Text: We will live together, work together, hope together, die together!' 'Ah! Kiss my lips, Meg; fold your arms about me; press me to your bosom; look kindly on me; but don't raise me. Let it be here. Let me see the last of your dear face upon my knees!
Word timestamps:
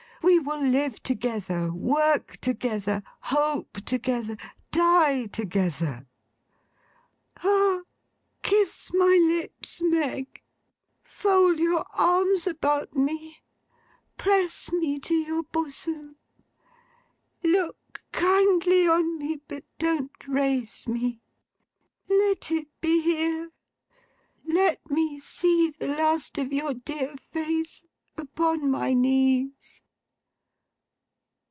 We 0.23 0.37
will 0.37 0.61
live 0.61 1.01
together, 1.01 1.71
work 1.73 2.37
together, 2.37 3.03
hope 3.21 3.81
together, 3.85 4.37
die 4.71 5.25
together!' 5.27 6.07
'Ah! 7.43 7.81
Kiss 8.41 8.91
my 8.93 9.17
lips, 9.21 9.81
Meg; 9.83 10.43
fold 11.03 11.57
your 11.59 11.85
arms 11.95 12.45
about 12.47 12.95
me; 12.95 13.39
press 14.17 14.71
me 14.71 14.99
to 14.99 15.13
your 15.13 15.43
bosom; 15.43 16.17
look 17.43 18.03
kindly 18.11 18.87
on 18.87 19.17
me; 19.19 19.41
but 19.47 19.63
don't 19.79 20.27
raise 20.27 20.87
me. 20.87 21.19
Let 22.07 22.51
it 22.51 22.67
be 22.79 23.01
here. 23.01 23.51
Let 24.45 24.87
me 24.89 25.19
see 25.19 25.71
the 25.71 25.87
last 25.87 26.37
of 26.37 26.51
your 26.53 26.73
dear 26.73 27.15
face 27.17 27.83
upon 28.17 28.69
my 28.71 28.93
knees! 28.93 29.81